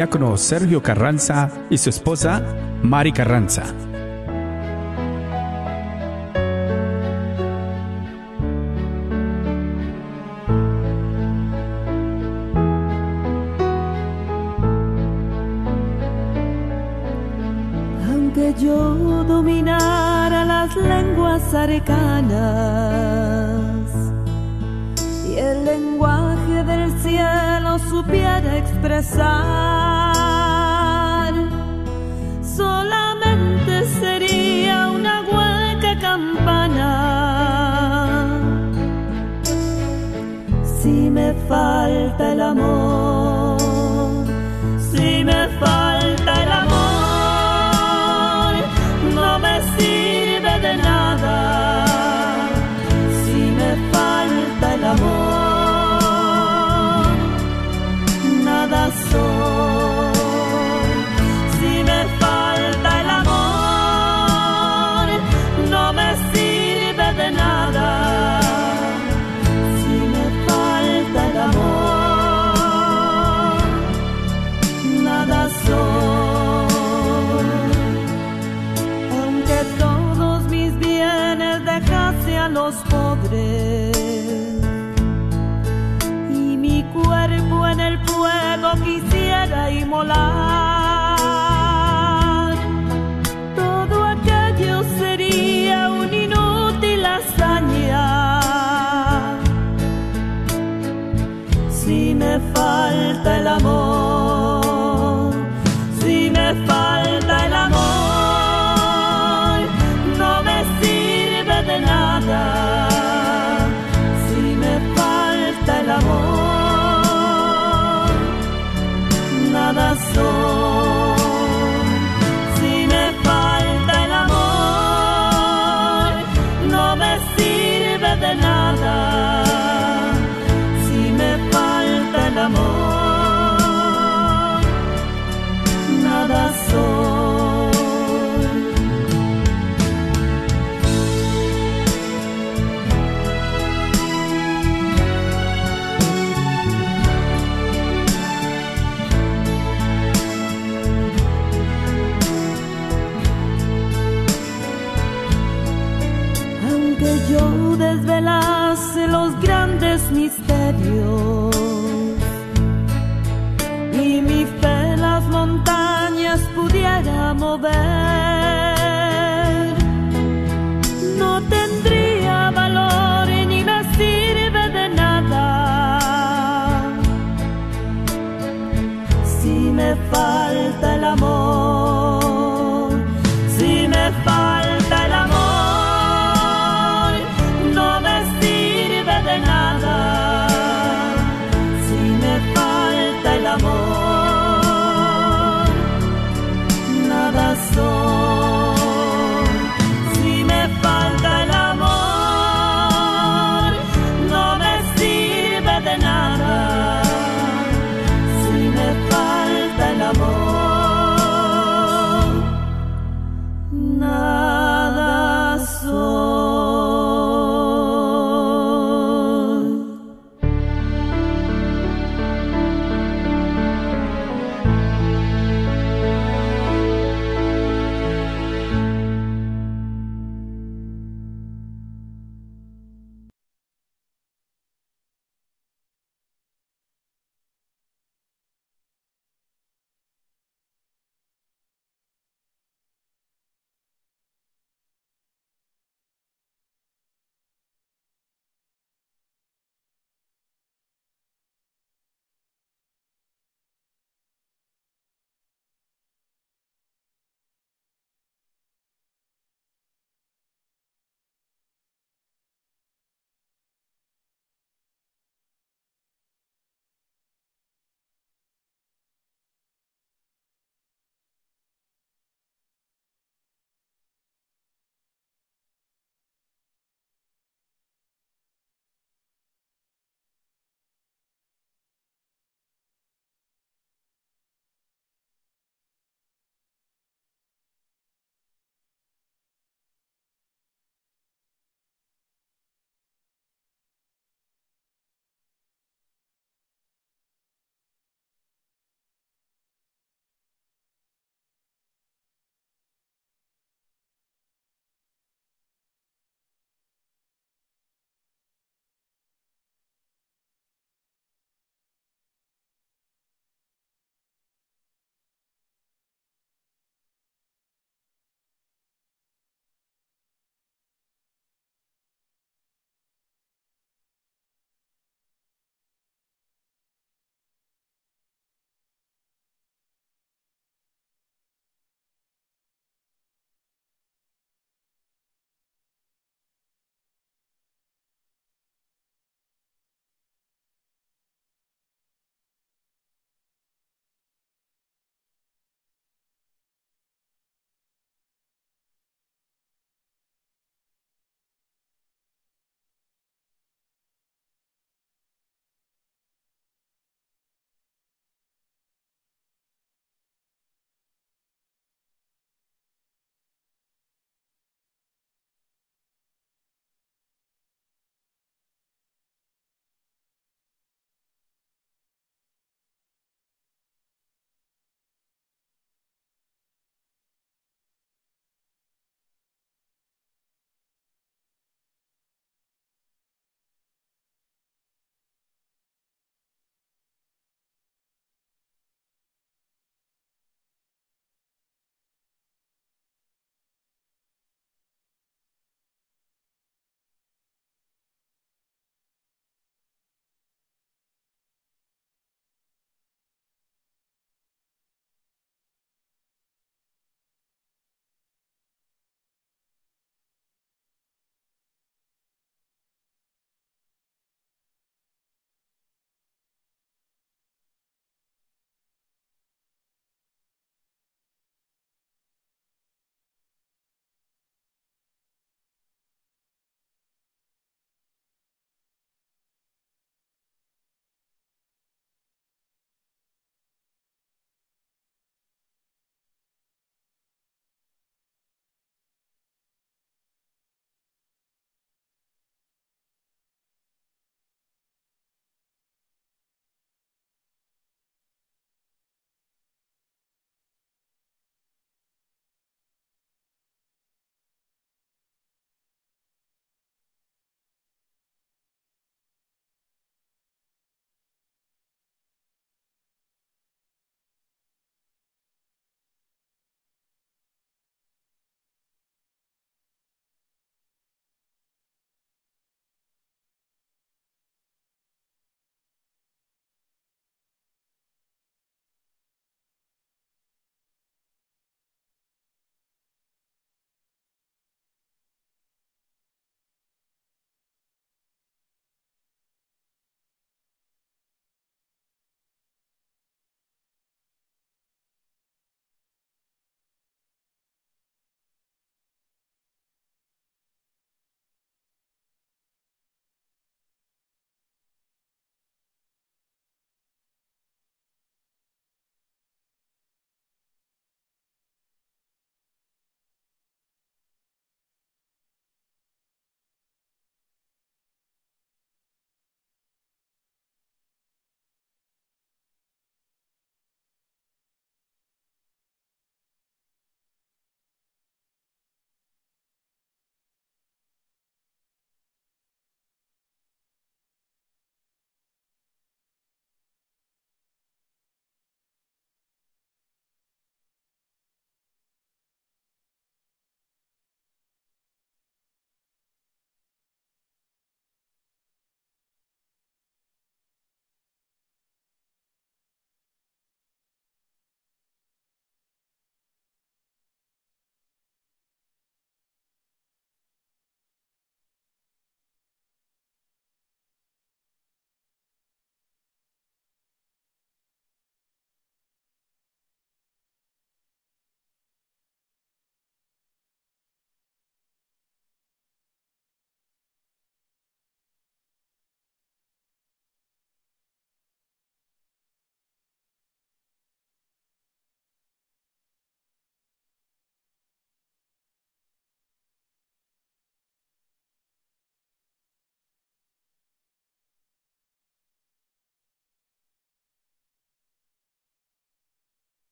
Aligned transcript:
Diácono 0.00 0.34
Sergio 0.38 0.82
Carranza 0.82 1.50
y 1.68 1.76
su 1.76 1.90
esposa 1.90 2.42
Mari 2.82 3.12
Carranza. 3.12 3.89
el 42.20 42.40
amor. 42.40 42.89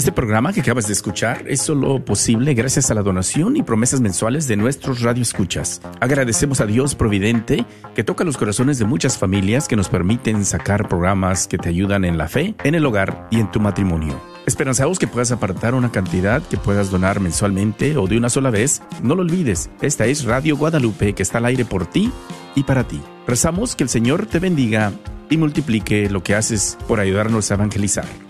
Este 0.00 0.12
programa 0.12 0.54
que 0.54 0.62
acabas 0.62 0.86
de 0.86 0.94
escuchar 0.94 1.44
es 1.46 1.60
solo 1.60 2.02
posible 2.02 2.54
gracias 2.54 2.90
a 2.90 2.94
la 2.94 3.02
donación 3.02 3.58
y 3.58 3.62
promesas 3.62 4.00
mensuales 4.00 4.48
de 4.48 4.56
nuestros 4.56 5.02
radioescuchas. 5.02 5.82
Agradecemos 6.00 6.62
a 6.62 6.64
Dios 6.64 6.94
Providente 6.94 7.66
que 7.94 8.02
toca 8.02 8.24
los 8.24 8.38
corazones 8.38 8.78
de 8.78 8.86
muchas 8.86 9.18
familias 9.18 9.68
que 9.68 9.76
nos 9.76 9.90
permiten 9.90 10.46
sacar 10.46 10.88
programas 10.88 11.46
que 11.46 11.58
te 11.58 11.68
ayudan 11.68 12.06
en 12.06 12.16
la 12.16 12.28
fe, 12.28 12.54
en 12.64 12.74
el 12.74 12.86
hogar 12.86 13.28
y 13.30 13.40
en 13.40 13.50
tu 13.50 13.60
matrimonio. 13.60 14.18
Esperanzados 14.46 14.98
que 14.98 15.06
puedas 15.06 15.32
apartar 15.32 15.74
una 15.74 15.92
cantidad 15.92 16.40
que 16.44 16.56
puedas 16.56 16.90
donar 16.90 17.20
mensualmente 17.20 17.98
o 17.98 18.06
de 18.06 18.16
una 18.16 18.30
sola 18.30 18.48
vez. 18.48 18.80
No 19.02 19.14
lo 19.14 19.20
olvides, 19.20 19.68
esta 19.82 20.06
es 20.06 20.24
Radio 20.24 20.56
Guadalupe 20.56 21.12
que 21.12 21.22
está 21.22 21.36
al 21.36 21.44
aire 21.44 21.66
por 21.66 21.84
ti 21.84 22.10
y 22.54 22.62
para 22.62 22.88
ti. 22.88 23.02
Rezamos 23.26 23.76
que 23.76 23.82
el 23.82 23.90
Señor 23.90 24.24
te 24.24 24.38
bendiga 24.38 24.94
y 25.28 25.36
multiplique 25.36 26.08
lo 26.08 26.22
que 26.22 26.36
haces 26.36 26.78
por 26.88 27.00
ayudarnos 27.00 27.50
a 27.50 27.54
evangelizar. 27.56 28.29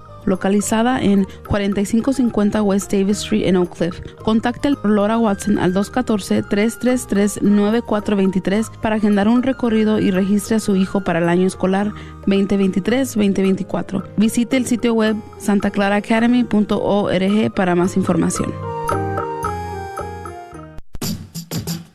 localizada 0.25 1.01
en 1.01 1.25
4550 1.47 2.61
West 2.61 2.91
Davis 2.91 3.19
Street 3.19 3.47
en 3.47 3.55
Oak 3.57 3.77
Cliff. 3.77 3.99
Contacte 4.23 4.69
Laura 4.83 5.17
Watson 5.17 5.57
al 5.57 5.73
214-333-9423 5.73 8.69
para 8.81 8.97
agendar 8.97 9.27
un 9.27 9.41
recorrido 9.43 9.99
y 9.99 10.11
registre 10.11 10.55
a 10.57 10.59
su 10.59 10.75
hijo 10.75 11.03
para 11.03 11.17
el 11.19 11.29
año 11.29 11.47
escolar 11.47 11.93
2023-2024. 12.25 14.03
Visite 14.17 14.57
el 14.57 14.65
sitio 14.65 14.93
web 14.93 15.15
santaclaraacademy.org 15.39 17.53
para 17.55 17.75
más 17.75 17.95
información. 17.97 18.53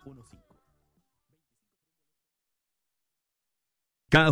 KJ 4.12 4.28